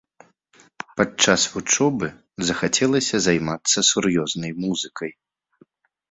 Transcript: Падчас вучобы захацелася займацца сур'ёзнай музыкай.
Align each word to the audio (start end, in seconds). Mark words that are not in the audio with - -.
Падчас 0.99 1.41
вучобы 1.55 2.07
захацелася 2.49 3.15
займацца 3.25 3.79
сур'ёзнай 3.91 4.51
музыкай. 4.63 5.11